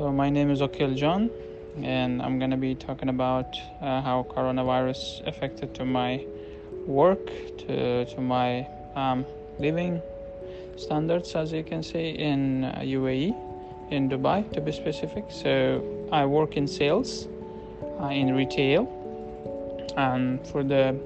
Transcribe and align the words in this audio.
So 0.00 0.10
my 0.10 0.30
name 0.30 0.50
is 0.50 0.62
Okil 0.62 0.96
John, 0.96 1.28
and 1.82 2.22
I'm 2.22 2.38
gonna 2.38 2.56
be 2.56 2.74
talking 2.74 3.10
about 3.10 3.54
uh, 3.82 4.00
how 4.00 4.26
coronavirus 4.30 5.26
affected 5.26 5.74
to 5.74 5.84
my 5.84 6.24
work, 6.86 7.26
to 7.58 8.06
to 8.06 8.20
my 8.22 8.66
um, 8.94 9.26
living 9.58 10.00
standards, 10.78 11.34
as 11.34 11.52
you 11.52 11.62
can 11.62 11.82
see 11.82 12.12
in 12.12 12.64
uh, 12.64 12.80
UAE, 12.80 13.36
in 13.90 14.08
Dubai 14.08 14.50
to 14.54 14.62
be 14.62 14.72
specific. 14.72 15.24
So 15.28 15.84
I 16.10 16.24
work 16.24 16.56
in 16.56 16.66
sales, 16.66 17.28
uh, 18.00 18.06
in 18.06 18.34
retail, 18.34 18.88
and 19.98 20.40
for 20.46 20.64
the 20.64 20.96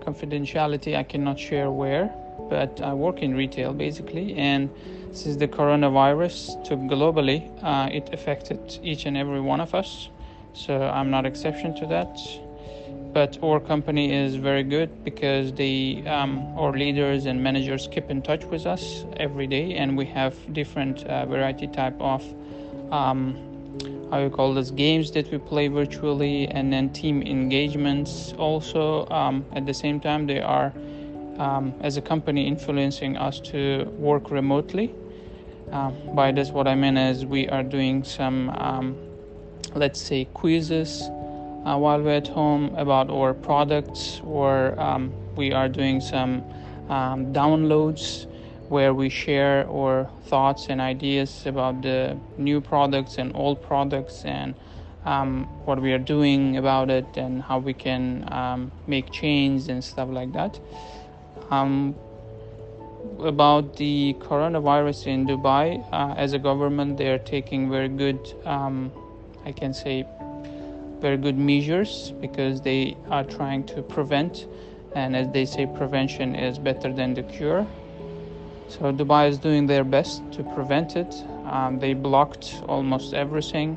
confidentiality, 0.00 0.96
I 0.96 1.02
cannot 1.02 1.38
share 1.38 1.70
where, 1.70 2.08
but 2.48 2.80
I 2.80 2.94
work 2.94 3.18
in 3.20 3.34
retail 3.34 3.74
basically, 3.74 4.34
and 4.36 4.70
since 5.12 5.36
the 5.36 5.48
coronavirus 5.48 6.64
took 6.64 6.78
globally, 6.80 7.50
uh, 7.62 7.88
it 7.90 8.12
affected 8.12 8.78
each 8.82 9.06
and 9.06 9.16
every 9.16 9.40
one 9.40 9.60
of 9.60 9.74
us. 9.74 10.08
So 10.52 10.82
I'm 10.82 11.10
not 11.10 11.26
exception 11.26 11.74
to 11.76 11.86
that. 11.86 12.18
But 13.12 13.38
our 13.42 13.58
company 13.58 14.12
is 14.12 14.36
very 14.36 14.62
good 14.62 15.04
because 15.04 15.52
the 15.54 16.02
um, 16.06 16.56
our 16.56 16.72
leaders 16.72 17.26
and 17.26 17.42
managers 17.42 17.88
keep 17.90 18.08
in 18.08 18.22
touch 18.22 18.44
with 18.44 18.66
us 18.66 19.04
every 19.16 19.48
day, 19.48 19.74
and 19.74 19.96
we 19.96 20.06
have 20.06 20.34
different 20.52 21.04
uh, 21.04 21.26
variety 21.26 21.66
type 21.66 22.00
of 22.00 22.22
um, 22.92 23.36
how 24.10 24.18
you 24.18 24.30
call 24.30 24.54
this 24.54 24.70
games 24.70 25.10
that 25.12 25.30
we 25.32 25.38
play 25.38 25.66
virtually, 25.66 26.46
and 26.48 26.72
then 26.72 26.90
team 26.90 27.20
engagements. 27.22 28.32
Also, 28.38 29.08
um, 29.08 29.44
at 29.54 29.66
the 29.66 29.74
same 29.74 29.98
time, 29.98 30.26
they 30.26 30.40
are 30.40 30.72
um, 31.38 31.74
as 31.80 31.96
a 31.96 32.02
company 32.02 32.46
influencing 32.46 33.16
us 33.16 33.40
to 33.40 33.84
work 33.98 34.30
remotely. 34.30 34.94
Uh, 35.72 35.90
by 36.14 36.32
this, 36.32 36.50
what 36.50 36.66
I 36.66 36.74
mean 36.74 36.96
is 36.96 37.24
we 37.24 37.48
are 37.48 37.62
doing 37.62 38.02
some, 38.02 38.50
um, 38.50 38.96
let's 39.74 40.00
say, 40.00 40.24
quizzes 40.34 41.02
uh, 41.64 41.76
while 41.76 42.02
we're 42.02 42.16
at 42.16 42.26
home 42.26 42.74
about 42.76 43.08
our 43.08 43.34
products, 43.34 44.20
or 44.24 44.78
um, 44.80 45.12
we 45.36 45.52
are 45.52 45.68
doing 45.68 46.00
some 46.00 46.42
um, 46.88 47.32
downloads 47.32 48.26
where 48.68 48.94
we 48.94 49.08
share 49.08 49.68
our 49.68 50.10
thoughts 50.24 50.66
and 50.68 50.80
ideas 50.80 51.46
about 51.46 51.82
the 51.82 52.16
new 52.36 52.60
products 52.60 53.18
and 53.18 53.32
old 53.34 53.62
products 53.62 54.24
and 54.24 54.54
um, 55.04 55.44
what 55.64 55.80
we 55.80 55.92
are 55.92 55.98
doing 55.98 56.56
about 56.56 56.90
it 56.90 57.06
and 57.16 57.42
how 57.42 57.58
we 57.58 57.72
can 57.72 58.24
um, 58.32 58.70
make 58.86 59.10
change 59.10 59.68
and 59.68 59.82
stuff 59.82 60.08
like 60.10 60.32
that. 60.32 60.58
Um, 61.50 61.94
about 63.18 63.76
the 63.76 64.14
coronavirus 64.20 65.06
in 65.06 65.26
Dubai, 65.26 65.84
uh, 65.92 66.14
as 66.16 66.32
a 66.32 66.38
government, 66.38 66.96
they 66.96 67.08
are 67.08 67.18
taking 67.18 67.70
very 67.70 67.88
good, 67.88 68.18
um, 68.44 68.92
I 69.44 69.52
can 69.52 69.74
say, 69.74 70.06
very 71.00 71.16
good 71.16 71.38
measures 71.38 72.12
because 72.20 72.60
they 72.60 72.96
are 73.10 73.24
trying 73.24 73.64
to 73.64 73.82
prevent, 73.82 74.46
and 74.94 75.16
as 75.16 75.28
they 75.32 75.44
say, 75.44 75.66
prevention 75.66 76.34
is 76.34 76.58
better 76.58 76.92
than 76.92 77.14
the 77.14 77.22
cure. 77.22 77.66
So 78.68 78.92
Dubai 78.92 79.28
is 79.28 79.38
doing 79.38 79.66
their 79.66 79.82
best 79.82 80.22
to 80.32 80.44
prevent 80.54 80.96
it. 80.96 81.14
Um, 81.46 81.78
they 81.80 81.94
blocked 81.94 82.62
almost 82.68 83.14
everything. 83.14 83.76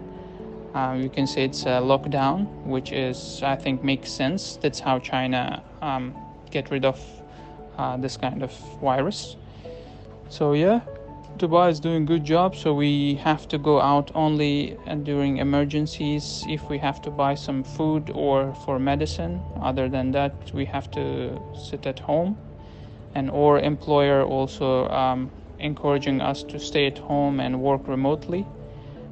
Uh, 0.76 0.98
you 1.00 1.10
can 1.10 1.26
say 1.26 1.46
it's 1.46 1.64
a 1.64 1.82
lockdown, 1.82 2.48
which 2.66 2.92
is 2.92 3.42
I 3.44 3.56
think 3.56 3.84
makes 3.84 4.12
sense. 4.12 4.58
That's 4.62 4.80
how 4.80 5.00
China 5.00 5.64
um, 5.82 6.14
get 6.52 6.70
rid 6.70 6.86
of 6.86 7.00
uh, 7.78 7.98
this 7.98 8.18
kind 8.18 8.44
of 8.44 8.52
virus. 8.82 9.36
So 10.30 10.54
yeah, 10.54 10.82
Dubai 11.38 11.70
is 11.72 11.80
doing 11.80 12.06
good 12.06 12.24
job. 12.24 12.56
So 12.56 12.74
we 12.74 13.16
have 13.16 13.48
to 13.50 13.58
go 13.58 13.82
out 13.82 14.12
only 14.16 14.78
during 15.04 15.38
emergencies 15.38 16.44
if 16.48 16.70
we 16.70 16.78
have 16.80 17.02
to 17.04 17.12
buy 17.12 17.36
some 17.36 17.64
food 17.64 18.12
or 18.14 18.54
for 18.66 18.80
medicine. 18.80 19.42
Other 19.62 19.90
than 19.90 20.12
that, 20.12 20.34
we 20.54 20.66
have 20.66 20.90
to 20.92 21.40
sit 21.70 21.86
at 21.86 22.00
home. 22.00 22.38
And 23.16 23.30
our 23.32 23.60
employer 23.60 24.24
also 24.24 24.90
um, 24.90 25.32
encouraging 25.60 26.22
us 26.22 26.44
to 26.44 26.60
stay 26.60 26.88
at 26.88 26.98
home 26.98 27.40
and 27.40 27.62
work 27.62 27.88
remotely 27.88 28.46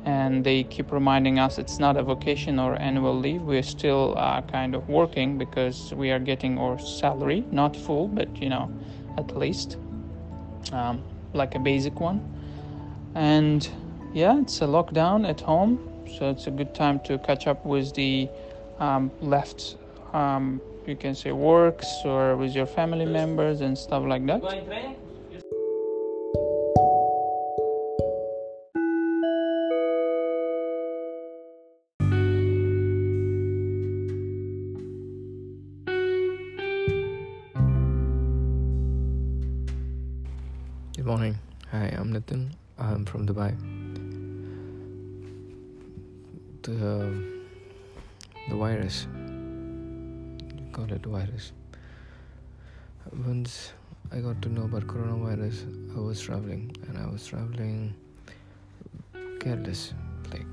and 0.06 0.44
they 0.44 0.64
keep 0.64 0.92
reminding 0.92 1.40
us 1.40 1.58
it's 1.58 1.80
not 1.80 1.96
a 1.98 2.04
vacation 2.04 2.60
or 2.60 2.76
annual 2.82 3.18
leave. 3.18 3.42
We're 3.42 3.64
still 3.64 4.16
uh, 4.18 4.42
kind 4.42 4.76
of 4.76 4.90
working 4.90 5.38
because 5.38 5.94
we 5.94 6.12
are 6.12 6.20
getting 6.20 6.58
our 6.58 6.80
salary, 6.80 7.46
not 7.52 7.76
full, 7.76 8.08
but 8.08 8.42
you 8.42 8.50
know, 8.50 8.72
at 9.18 9.38
least 9.38 9.78
um, 10.72 11.04
like 11.34 11.56
a 11.56 11.60
basic 11.60 12.00
one. 12.00 12.20
And 13.16 13.68
yeah, 14.14 14.40
it's 14.40 14.62
a 14.62 14.66
lockdown 14.66 15.28
at 15.28 15.42
home, 15.42 15.80
so 16.18 16.30
it's 16.30 16.48
a 16.48 16.52
good 16.52 16.74
time 16.74 17.00
to 17.02 17.18
catch 17.20 17.48
up 17.48 17.66
with 17.66 17.94
the 17.94 18.30
um, 18.80 19.12
left, 19.22 19.78
um, 20.14 20.62
you 20.88 20.96
can 20.96 21.14
say, 21.14 21.32
works 21.32 21.88
or 22.06 22.36
with 22.36 22.56
your 22.56 22.66
family 22.66 23.06
members 23.06 23.62
and 23.62 23.78
stuff 23.78 24.04
like 24.06 24.26
that. 24.26 24.42
The 46.64 46.74
um, 46.74 47.42
the 48.50 48.56
virus, 48.56 49.08
you 49.16 50.68
call 50.72 50.92
it 50.92 51.04
virus. 51.06 51.54
Once 53.26 53.74
I 54.12 54.20
got 54.20 54.42
to 54.44 54.50
know 54.50 54.64
about 54.64 54.86
coronavirus, 54.86 55.98
I 55.98 56.00
was 56.00 56.22
traveling, 56.22 56.76
and 56.88 56.98
I 57.00 57.08
was 57.08 57.26
traveling 57.26 57.96
careless. 59.40 59.94
Like, 60.32 60.46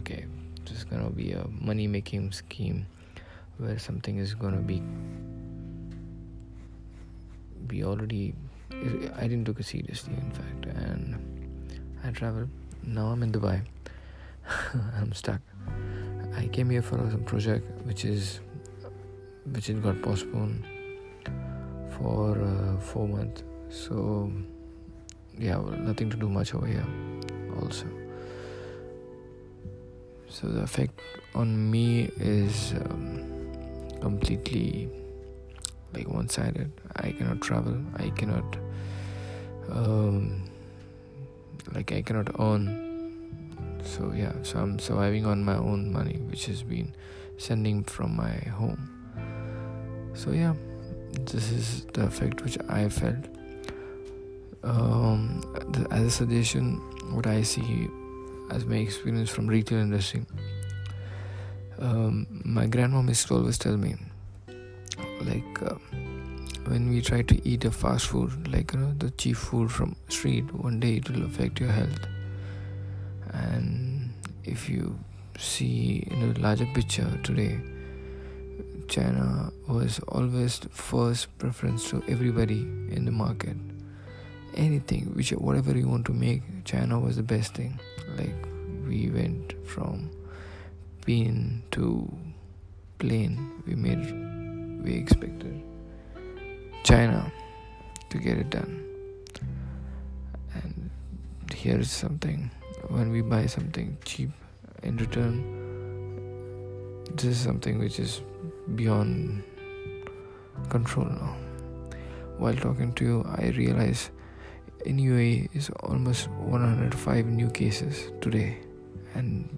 okay, 0.00 0.26
this 0.66 0.78
is 0.78 0.84
gonna 0.84 1.08
be 1.08 1.32
a 1.32 1.46
money 1.48 1.86
making 1.86 2.32
scheme 2.32 2.86
where 3.56 3.78
something 3.78 4.18
is 4.18 4.34
gonna 4.34 4.60
be 4.60 4.82
be 7.66 7.84
already 7.84 8.34
I 9.16 9.26
didn't 9.28 9.46
take 9.46 9.60
it 9.60 9.64
seriously, 9.64 10.14
in 10.14 10.30
fact, 10.30 10.66
and 10.66 11.16
I 12.04 12.10
traveled. 12.10 12.50
Now 12.82 13.06
I'm 13.06 13.22
in 13.22 13.32
Dubai. 13.32 13.62
I'm 15.00 15.12
stuck. 15.12 15.40
I 16.36 16.46
came 16.48 16.70
here 16.70 16.82
for 16.82 16.98
some 17.10 17.24
project 17.24 17.66
which 17.86 18.04
is 18.04 18.40
which 19.52 19.68
it 19.70 19.82
got 19.82 20.00
postponed 20.02 20.64
for 21.98 22.38
uh, 22.40 22.80
four 22.80 23.06
months. 23.08 23.42
So 23.68 24.30
yeah, 25.38 25.56
well, 25.56 25.76
nothing 25.76 26.10
to 26.10 26.16
do 26.16 26.28
much 26.28 26.54
over 26.54 26.66
here. 26.66 26.86
Also, 27.60 27.86
so 30.28 30.48
the 30.48 30.62
effect 30.62 30.98
on 31.34 31.70
me 31.70 32.10
is 32.18 32.72
um, 32.72 33.52
completely 34.00 34.88
like 35.94 36.08
one 36.08 36.28
sided. 36.28 36.72
I 36.96 37.12
cannot 37.12 37.40
travel. 37.40 37.76
I 37.96 38.10
cannot, 38.10 38.56
um, 39.70 40.42
like, 41.72 41.92
I 41.92 42.02
cannot 42.02 42.28
earn. 42.40 42.83
So, 43.84 44.12
yeah, 44.16 44.32
so 44.42 44.58
I'm 44.58 44.78
surviving 44.78 45.26
on 45.26 45.44
my 45.44 45.56
own 45.56 45.92
money, 45.92 46.18
which 46.28 46.46
has 46.46 46.62
been 46.62 46.92
sending 47.36 47.84
from 47.84 48.16
my 48.16 48.34
home. 48.48 48.90
So, 50.14 50.30
yeah, 50.30 50.54
this 51.20 51.50
is 51.52 51.84
the 51.92 52.06
effect 52.06 52.42
which 52.42 52.58
I 52.68 52.88
felt. 52.88 53.26
Um, 54.62 55.42
the, 55.68 55.86
as 55.90 56.02
a 56.02 56.10
suggestion, 56.10 56.76
what 57.14 57.26
I 57.26 57.42
see 57.42 57.88
as 58.50 58.64
my 58.64 58.76
experience 58.76 59.30
from 59.30 59.46
retail 59.46 59.78
industry, 59.78 60.24
um, 61.78 62.26
my 62.44 62.66
grandmom 62.66 63.08
used 63.08 63.28
to 63.28 63.34
always 63.34 63.58
tell 63.58 63.76
me 63.76 63.96
like 65.22 65.62
uh, 65.62 65.74
when 66.66 66.88
we 66.88 67.00
try 67.00 67.22
to 67.22 67.48
eat 67.48 67.64
a 67.64 67.70
fast 67.70 68.06
food 68.06 68.48
like 68.48 68.72
you 68.72 68.78
know 68.78 68.94
the 68.98 69.10
cheap 69.12 69.36
food 69.36 69.70
from 69.70 69.96
street 70.08 70.44
one 70.54 70.80
day 70.80 70.96
it 70.96 71.10
will 71.10 71.24
affect 71.24 71.60
your 71.60 71.70
health 71.70 72.06
and 73.34 74.12
if 74.44 74.68
you 74.68 74.98
see 75.38 76.06
in 76.10 76.22
a 76.22 76.40
larger 76.40 76.66
picture 76.74 77.18
today 77.22 77.58
china 78.88 79.50
was 79.66 79.98
always 80.08 80.58
the 80.58 80.68
first 80.68 81.36
preference 81.38 81.88
to 81.90 82.02
everybody 82.08 82.60
in 82.90 83.04
the 83.04 83.10
market. 83.10 83.56
Anything 84.54 85.12
which 85.14 85.30
whatever 85.30 85.76
you 85.76 85.88
want 85.88 86.06
to 86.06 86.12
make 86.12 86.42
china 86.64 87.00
was 87.00 87.16
the 87.16 87.22
best 87.22 87.54
thing. 87.54 87.78
Like 88.16 88.36
we 88.86 89.10
went 89.10 89.54
from 89.66 90.10
bean 91.04 91.62
to 91.72 92.08
plain. 92.98 93.62
We 93.66 93.74
made 93.74 94.04
we 94.84 94.94
expected 94.94 95.62
China 96.84 97.32
to 98.10 98.18
get 98.18 98.38
it 98.38 98.50
done. 98.50 98.84
And 100.54 100.90
here's 101.52 101.90
something 101.90 102.50
when 102.88 103.10
we 103.10 103.20
buy 103.22 103.46
something 103.46 103.96
cheap, 104.04 104.30
in 104.82 104.96
return, 104.98 105.42
this 107.14 107.24
is 107.24 107.38
something 107.38 107.78
which 107.78 107.98
is 107.98 108.20
beyond 108.74 109.42
control 110.68 111.06
now. 111.06 111.36
While 112.38 112.54
talking 112.54 112.92
to 112.94 113.04
you, 113.04 113.24
I 113.26 113.48
realize 113.56 114.10
in 114.84 114.98
UAE 114.98 115.54
is 115.54 115.70
almost 115.80 116.28
105 116.28 117.26
new 117.26 117.48
cases 117.50 118.10
today, 118.20 118.58
and 119.14 119.48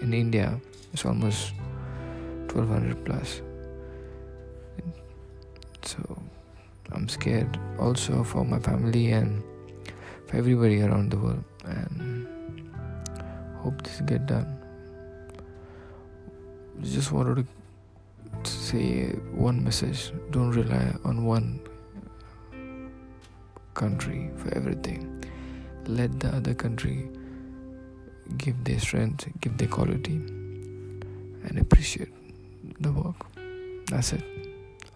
in 0.00 0.12
India 0.12 0.60
it's 0.92 1.04
almost 1.04 1.52
1200 2.52 3.04
plus. 3.04 3.42
So 5.82 5.98
I'm 6.92 7.08
scared 7.08 7.58
also 7.78 8.22
for 8.22 8.44
my 8.44 8.58
family 8.60 9.12
and 9.12 9.42
for 10.26 10.36
everybody 10.36 10.82
around 10.82 11.10
the 11.10 11.18
world, 11.18 11.42
and 11.64 12.09
hope 13.70 13.82
this 13.86 14.00
get 14.02 14.26
done. 14.26 14.50
Just 16.82 17.12
wanted 17.12 17.46
to 18.42 18.50
say 18.50 19.14
one 19.30 19.62
message: 19.62 20.10
don't 20.34 20.50
rely 20.50 20.90
on 21.04 21.24
one 21.24 21.60
country 23.74 24.30
for 24.36 24.50
everything. 24.58 25.22
Let 25.86 26.18
the 26.18 26.34
other 26.34 26.54
country 26.54 27.08
give 28.36 28.58
their 28.64 28.80
strength, 28.80 29.30
give 29.40 29.56
their 29.56 29.68
quality, 29.68 30.18
and 31.46 31.54
appreciate 31.58 32.10
the 32.80 32.90
work. 32.90 33.22
That's 33.86 34.12
it. 34.18 34.26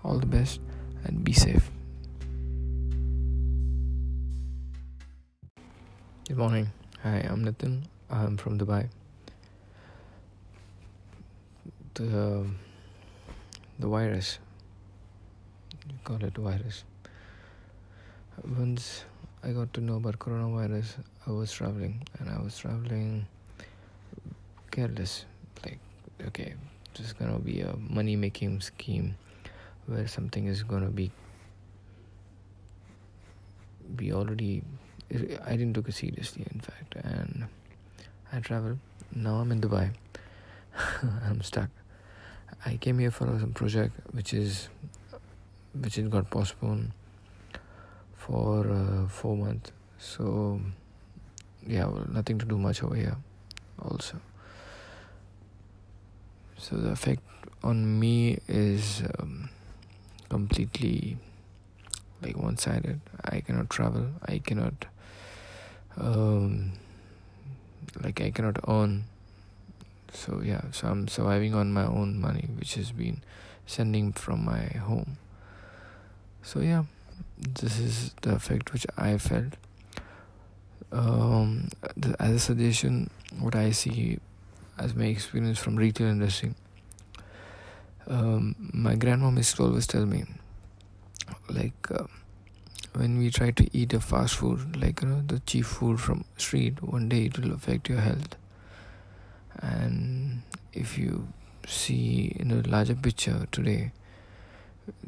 All 0.02 0.18
the 0.18 0.26
best 0.26 0.60
and 1.04 1.22
be 1.22 1.32
safe. 1.32 1.70
Good 6.26 6.38
morning. 6.38 6.72
Hi, 7.02 7.22
I'm 7.30 7.44
Nitin. 7.44 7.93
I'm 8.14 8.36
from 8.36 8.58
Dubai. 8.60 8.88
The 11.94 12.04
um, 12.04 12.58
the 13.80 13.88
virus, 13.88 14.38
you 15.88 15.98
call 16.04 16.22
it 16.22 16.36
virus. 16.36 16.84
Once 18.56 19.04
I 19.42 19.50
got 19.50 19.72
to 19.74 19.80
know 19.80 19.96
about 19.96 20.20
coronavirus, 20.20 20.94
I 21.26 21.32
was 21.32 21.50
traveling 21.50 22.06
and 22.20 22.30
I 22.30 22.40
was 22.40 22.56
traveling 22.56 23.26
careless. 24.70 25.24
Like, 25.64 25.80
okay, 26.28 26.54
this 26.94 27.06
is 27.06 27.12
gonna 27.12 27.40
be 27.40 27.62
a 27.62 27.74
money 27.76 28.14
making 28.14 28.60
scheme 28.60 29.16
where 29.86 30.06
something 30.06 30.46
is 30.46 30.62
gonna 30.62 30.90
be 30.90 31.10
be 33.96 34.12
already 34.12 34.62
I 35.44 35.56
didn't 35.56 35.74
took 35.74 35.88
it 35.88 35.94
seriously 35.94 36.46
in 36.52 36.60
fact 36.60 36.94
and 37.02 37.46
I 38.34 38.40
traveled 38.40 38.78
now 39.14 39.36
I'm 39.36 39.52
in 39.52 39.60
Dubai. 39.60 39.90
I'm 41.24 41.40
stuck. 41.42 41.68
I 42.66 42.76
came 42.78 42.98
here 42.98 43.12
for 43.12 43.26
some 43.38 43.52
project 43.52 43.94
which 44.10 44.34
is 44.34 44.68
which 45.80 45.94
has 45.94 46.08
got 46.08 46.30
postponed 46.30 46.90
for 48.16 48.68
uh, 48.68 49.06
four 49.06 49.36
months. 49.36 49.70
So 49.98 50.60
yeah 51.64 51.86
well, 51.86 52.06
nothing 52.10 52.38
to 52.38 52.44
do 52.44 52.58
much 52.58 52.82
over 52.82 52.96
here 52.96 53.16
also. 53.80 54.20
So 56.58 56.74
the 56.74 56.90
effect 56.90 57.22
on 57.62 58.00
me 58.00 58.38
is 58.48 59.04
um, 59.20 59.48
completely 60.28 61.18
like 62.20 62.36
one 62.36 62.56
sided. 62.56 63.00
I 63.24 63.42
cannot 63.42 63.70
travel. 63.70 64.08
I 64.26 64.38
cannot 64.38 64.86
um, 65.96 66.72
like 68.02 68.20
I 68.20 68.30
cannot 68.30 68.58
earn. 68.68 69.04
So 70.12 70.40
yeah, 70.44 70.62
so 70.70 70.88
I'm 70.88 71.08
surviving 71.08 71.54
on 71.54 71.72
my 71.72 71.84
own 71.84 72.20
money, 72.20 72.48
which 72.58 72.74
has 72.74 72.92
been 72.92 73.22
sending 73.66 74.12
from 74.12 74.44
my 74.44 74.66
home. 74.78 75.16
So 76.42 76.60
yeah, 76.60 76.84
this 77.38 77.78
is 77.78 78.14
the 78.22 78.34
effect 78.34 78.72
which 78.72 78.86
I 78.96 79.18
felt. 79.18 79.54
Um, 80.92 81.70
the, 81.96 82.14
as 82.20 82.30
a 82.30 82.38
suggestion, 82.38 83.10
what 83.40 83.56
I 83.56 83.72
see 83.72 84.18
as 84.78 84.94
my 84.94 85.06
experience 85.06 85.58
from 85.58 85.76
retail 85.76 86.06
industry 86.06 86.54
um, 88.06 88.54
my 88.72 88.96
grandmom 88.96 89.36
used 89.36 89.56
to 89.56 89.64
always 89.64 89.86
tell 89.86 90.06
me 90.06 90.24
like 91.48 91.90
uh, 91.90 92.04
when 92.94 93.18
we 93.18 93.28
try 93.28 93.50
to 93.50 93.68
eat 93.76 93.92
a 93.92 94.00
fast 94.00 94.36
food 94.36 94.76
like 94.76 95.02
you 95.02 95.08
know 95.08 95.22
the 95.26 95.40
cheap 95.40 95.64
food 95.64 96.00
from 96.00 96.24
street 96.36 96.80
one 96.82 97.08
day 97.08 97.24
it 97.24 97.38
will 97.38 97.52
affect 97.52 97.88
your 97.88 98.00
health. 98.00 98.36
And 99.60 100.42
if 100.72 100.96
you 100.96 101.28
see 101.66 102.36
in 102.38 102.50
a 102.50 102.62
larger 102.68 102.94
picture 102.94 103.46
today 103.50 103.92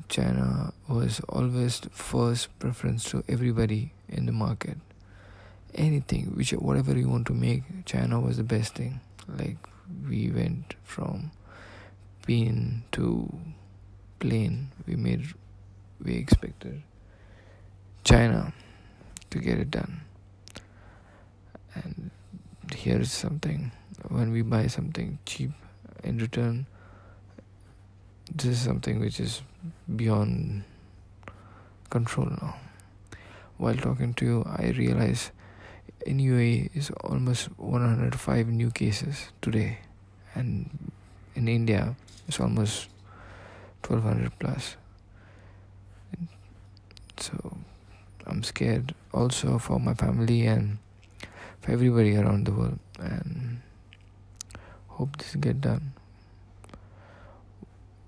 china 0.08 0.72
was 0.88 1.20
always 1.28 1.80
first 1.90 2.58
preference 2.58 3.04
to 3.10 3.22
everybody 3.28 3.92
in 4.08 4.26
the 4.26 4.32
market. 4.32 4.78
Anything 5.74 6.32
which 6.34 6.52
whatever 6.52 6.96
you 6.98 7.08
want 7.08 7.26
to 7.26 7.34
make 7.34 7.62
china 7.84 8.18
was 8.20 8.36
the 8.38 8.44
best 8.44 8.74
thing. 8.74 9.00
Like 9.28 9.58
we 10.08 10.30
went 10.30 10.74
from 10.82 11.30
bean 12.26 12.82
to 12.90 13.32
plane 14.18 14.72
we 14.86 14.96
made 14.96 15.34
we 16.02 16.14
expected 16.14 16.82
china 18.06 18.52
to 19.30 19.38
get 19.38 19.58
it 19.58 19.70
done. 19.70 20.00
And 21.74 22.10
here 22.74 23.00
is 23.00 23.12
something. 23.12 23.72
When 24.08 24.30
we 24.30 24.42
buy 24.42 24.68
something 24.68 25.18
cheap 25.26 25.50
in 26.04 26.18
return 26.18 26.66
this 28.34 28.52
is 28.52 28.58
something 28.58 29.00
which 29.00 29.20
is 29.20 29.42
beyond 29.94 30.64
control 31.90 32.26
now. 32.26 32.56
While 33.56 33.76
talking 33.76 34.14
to 34.14 34.24
you 34.24 34.44
i 34.46 34.70
realize 34.76 35.30
in 36.04 36.18
UAE 36.18 36.70
is 36.74 36.90
almost 37.02 37.48
105 37.58 38.48
new 38.48 38.70
cases 38.70 39.30
today. 39.42 39.78
And 40.34 40.92
in 41.34 41.48
India 41.48 41.96
it's 42.28 42.38
almost 42.38 42.88
1200 43.86 44.38
plus. 44.38 44.76
So 47.18 47.55
i'm 48.26 48.42
scared 48.42 48.94
also 49.12 49.58
for 49.58 49.78
my 49.78 49.94
family 49.94 50.46
and 50.46 50.78
for 51.60 51.72
everybody 51.72 52.16
around 52.16 52.46
the 52.46 52.52
world 52.52 52.78
and 52.98 53.60
hope 54.88 55.16
this 55.18 55.34
get 55.36 55.60
done 55.60 55.92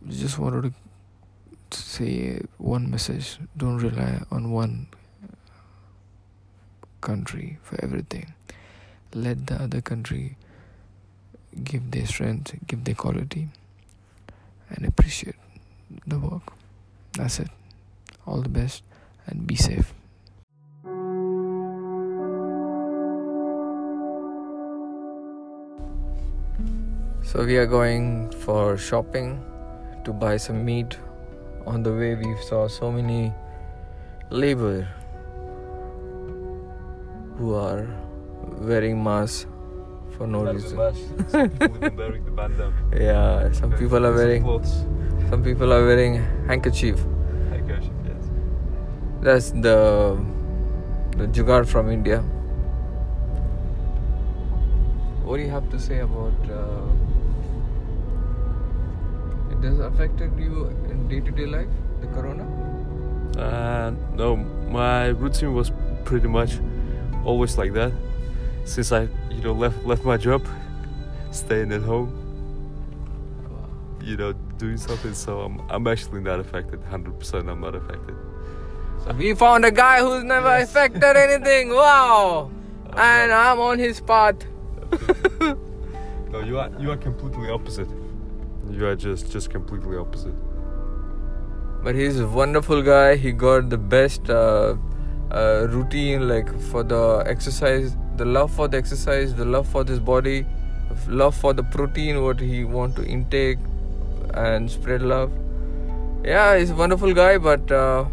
just 0.09 0.39
wanted 0.39 0.73
to 1.71 1.79
say 1.79 2.41
one 2.57 2.91
message 2.91 3.39
don't 3.57 3.79
rely 3.79 4.23
on 4.31 4.51
one 4.51 4.87
country 7.01 7.59
for 7.63 7.83
everything 7.83 8.33
let 9.15 9.47
the 9.47 9.55
other 9.55 9.81
country 9.81 10.37
give 11.65 11.91
their 11.91 12.07
strength 12.07 12.55
give 12.67 12.85
their 12.85 12.95
quality 12.95 13.49
and 14.71 14.85
appreciate 14.87 15.37
the 16.07 16.19
work. 16.19 16.53
That's 17.13 17.41
it. 17.41 17.49
All 18.27 18.43
the 18.43 18.49
best 18.49 18.83
and 19.27 19.47
be 19.47 19.57
safe. 19.57 19.93
So, 27.29 27.45
we 27.45 27.59
are 27.59 27.67
going 27.67 28.31
for 28.31 28.79
shopping 28.79 29.45
to 30.05 30.15
buy 30.15 30.39
some 30.39 30.65
meat. 30.65 30.97
On 31.67 31.83
the 31.83 31.93
way, 31.93 32.15
we 32.15 32.35
saw 32.41 32.69
so 32.69 32.91
many 32.91 33.35
labor 34.31 34.89
who 37.37 37.53
are 37.53 37.87
wearing 38.63 39.05
masks 39.05 39.45
for 40.17 40.27
no 40.27 40.45
reason. 40.45 40.71
some 41.29 41.51
the. 42.57 42.73
Yeah, 42.99 43.53
some 43.53 43.73
people 43.73 44.07
are 44.07 44.15
wearing. 44.15 44.43
Some 45.29 45.45
people 45.45 45.75
are 45.75 45.85
wearing 45.85 46.15
handkerchief. 46.47 47.05
Handkerchief, 47.51 47.93
yes. 48.07 48.31
That's 49.21 49.51
the 49.51 50.17
the 51.19 51.27
jugaad 51.27 51.67
from 51.67 51.91
India. 51.91 52.21
What 55.27 55.37
do 55.37 55.43
you 55.43 55.51
have 55.51 55.69
to 55.69 55.79
say 55.79 55.99
about? 55.99 56.49
Uh, 56.51 56.98
it 59.69 59.77
has 59.77 59.81
affected 59.81 60.39
you 60.39 60.67
in 60.91 61.09
day 61.09 61.21
to 61.21 61.31
day 61.31 61.47
life, 61.47 61.69
the 62.01 62.07
corona? 62.09 62.45
Uh, 63.37 63.91
no, 64.15 64.37
my 64.37 65.07
routine 65.09 65.55
was 65.55 65.71
pretty 66.05 66.29
much 66.29 66.59
always 67.25 67.59
like 67.59 67.73
that 67.75 67.93
since 68.65 68.93
I, 68.93 69.09
you 69.31 69.43
know, 69.43 69.53
left 69.53 69.85
left 69.85 70.05
my 70.05 70.17
job, 70.17 70.47
staying 71.31 71.73
at 71.73 71.83
home, 71.83 72.11
you 74.03 74.17
know, 74.17 74.33
doing 74.59 74.77
something. 74.77 75.15
So 75.15 75.41
I'm 75.41 75.61
I'm 75.71 75.87
actually 75.87 76.21
not 76.21 76.41
affected. 76.41 76.83
Hundred 76.85 77.19
percent, 77.19 77.49
I'm 77.49 77.61
not 77.61 77.75
affected. 77.75 78.17
So 79.05 79.13
we 79.13 79.35
found 79.35 79.65
a 79.65 79.71
guy 79.71 80.01
who's 80.01 80.25
never 80.25 80.59
yes. 80.59 80.71
affected 80.71 81.17
anything. 81.17 81.71
Wow! 81.79 82.51
and 82.97 83.33
I'm 83.33 83.61
on 83.61 83.79
his 83.79 84.01
path. 84.01 84.37
No, 86.31 86.41
you 86.41 86.59
are 86.59 86.71
you 86.79 86.91
are 86.91 86.97
completely 86.97 87.49
opposite. 87.49 87.89
You 88.71 88.87
are 88.87 88.97
just 88.97 89.33
just 89.33 89.51
completely 89.51 89.97
opposite. 89.97 90.35
But 91.83 91.95
he's 91.95 92.19
a 92.21 92.27
wonderful 92.27 92.83
guy. 92.83 93.17
He 93.17 93.33
got 93.33 93.71
the 93.71 93.79
best 93.79 94.29
uh, 94.29 94.77
uh, 95.31 95.67
routine, 95.71 96.29
like 96.29 96.53
for 96.71 96.83
the 96.83 97.23
exercise, 97.27 97.97
the 98.17 98.25
love 98.25 98.51
for 98.51 98.69
the 98.69 98.77
exercise, 98.77 99.35
the 99.35 99.45
love 99.45 99.67
for 99.69 99.85
this 99.85 99.99
body, 99.99 100.45
love 101.09 101.35
for 101.35 101.55
the 101.55 101.63
protein, 101.63 102.23
what 102.23 102.41
he 102.41 102.65
want 102.65 102.97
to 102.97 103.05
intake, 103.05 103.59
and 104.35 104.71
spread 104.71 105.03
love. 105.03 105.33
Yeah, 106.25 106.59
he's 106.59 106.71
a 106.71 106.75
wonderful 106.75 107.15
guy, 107.15 107.39
but 107.39 107.71
uh, 107.71 108.05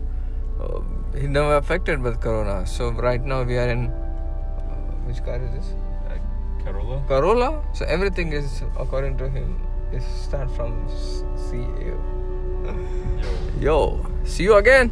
uh, 0.62 0.82
he 1.18 1.28
never 1.28 1.58
affected 1.58 2.02
with 2.02 2.22
corona. 2.22 2.66
So 2.66 2.92
right 2.92 3.24
now 3.24 3.44
we 3.44 3.58
are 3.58 3.68
in 3.68 3.88
uh, 3.88 4.74
which 5.06 5.24
car 5.26 5.38
is 5.38 5.52
this? 5.52 5.74
Uh, 6.08 6.18
Carola. 6.64 7.04
Corolla. 7.08 7.64
So 7.74 7.86
everything 7.86 8.32
is 8.32 8.62
according 8.78 9.18
to 9.18 9.30
him 9.30 9.60
is 9.96 10.04
start 10.04 10.52
from 10.52 10.74
C 11.38 11.58
A. 11.58 11.86
Yo. 11.88 11.98
Yo, 13.66 14.06
see 14.26 14.44
you 14.44 14.56
again. 14.56 14.92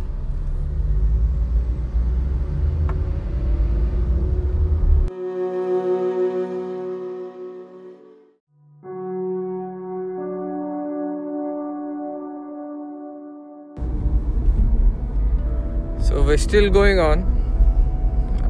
So 15.99 16.21
we're 16.21 16.37
still 16.37 16.69
going 16.69 16.99
on 16.99 17.25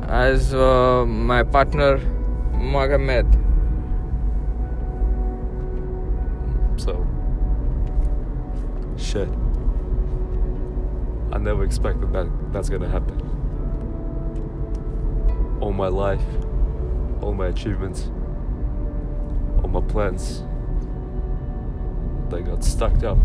as 0.08 0.54
uh, 0.54 1.06
my 1.08 1.44
partner 1.44 1.98
Magomed 2.54 3.43
shit. 9.04 9.28
I 11.32 11.38
never 11.38 11.64
expected 11.64 12.14
that 12.14 12.28
that's 12.54 12.70
gonna 12.70 12.90
happen. 12.90 13.20
All 15.60 15.74
my 15.74 15.88
life, 15.88 16.24
all 17.22 17.34
my 17.34 17.48
achievements, 17.48 18.10
all 19.62 19.68
my 19.68 19.82
plans, 19.82 20.44
they 22.30 22.42
got 22.42 22.64
stuck 22.64 23.04
up. 23.04 23.18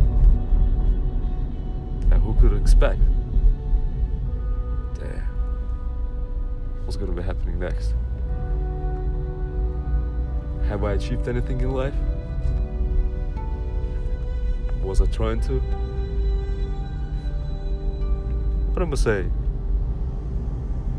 And 2.10 2.22
who 2.22 2.34
could 2.40 2.54
expect? 2.60 3.00
Damn. 4.94 5.28
What's 6.84 6.96
gonna 6.96 7.12
be 7.12 7.22
happening 7.22 7.58
next? 7.60 7.94
Have 10.68 10.84
I 10.84 10.94
achieved 10.94 11.28
anything 11.28 11.60
in 11.60 11.72
life? 11.72 11.94
Was 14.88 15.02
I 15.02 15.06
trying 15.06 15.40
to? 15.42 15.60
What 18.72 18.80
am 18.80 18.90
I 18.90 18.96
saying? 18.96 19.30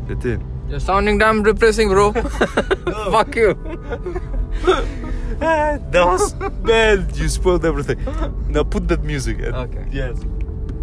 It 0.08 0.20
did. 0.20 0.40
You're 0.68 0.78
sounding 0.78 1.18
damn 1.18 1.42
depressing, 1.42 1.88
bro. 1.88 2.12
Fuck 3.10 3.34
you. 3.34 3.58
Ah, 5.42 5.78
that 5.90 6.06
was 6.06 6.34
bad. 6.34 7.16
You 7.16 7.28
spoiled 7.28 7.64
everything. 7.64 7.98
Now 8.46 8.62
put 8.62 8.86
that 8.86 9.02
music. 9.02 9.40
In. 9.40 9.52
Okay. 9.52 9.84
Yes. 9.90 10.20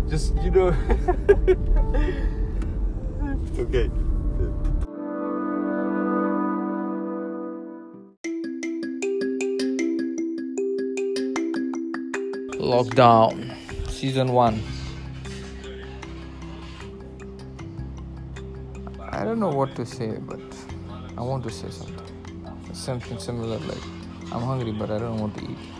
Just 0.09 0.35
you 0.43 0.51
know. 0.51 0.67
okay. 3.57 3.89
Lockdown, 12.67 13.55
season 13.89 14.33
one. 14.33 14.61
I 18.99 19.23
don't 19.23 19.39
know 19.39 19.47
what 19.47 19.73
to 19.77 19.85
say, 19.85 20.17
but 20.19 20.41
I 21.17 21.21
want 21.21 21.45
to 21.45 21.49
say 21.49 21.69
something. 21.69 22.73
Something 22.73 23.19
similar 23.19 23.57
like 23.59 23.81
I'm 24.33 24.41
hungry, 24.41 24.73
but 24.73 24.91
I 24.91 24.99
don't 24.99 25.17
want 25.17 25.37
to 25.37 25.43
eat. 25.45 25.76